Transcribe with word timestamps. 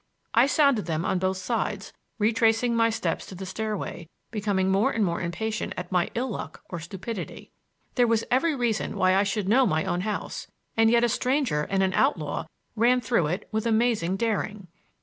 I 0.33 0.47
sounded 0.47 0.87
them 0.87 1.05
on 1.05 1.19
both 1.19 1.37
sides, 1.37 1.93
retracing 2.17 2.75
my 2.75 2.89
steps 2.89 3.23
to 3.27 3.35
the 3.35 3.45
stairway, 3.45 4.09
becoming 4.31 4.67
more 4.71 4.89
and 4.89 5.05
more 5.05 5.21
impatient 5.21 5.73
at 5.77 5.91
my 5.91 6.09
ill 6.15 6.29
luck 6.29 6.63
or 6.71 6.79
stupidity. 6.79 7.51
There 7.93 8.07
was 8.07 8.23
every 8.31 8.55
reason 8.55 8.97
why 8.97 9.13
I 9.13 9.21
should 9.21 9.47
know 9.47 9.67
my 9.67 9.83
own 9.85 10.01
house, 10.01 10.47
and 10.75 10.89
yet 10.89 11.03
a 11.03 11.07
stranger 11.07 11.67
and 11.69 11.83
an 11.83 11.93
outlaw 11.93 12.47
ran 12.75 12.99
through 12.99 13.27
it 13.27 13.47
with 13.51 13.67
amazing 13.67 14.15
daring. 14.17 14.69